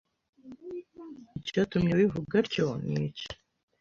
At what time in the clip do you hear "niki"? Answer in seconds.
2.91-3.25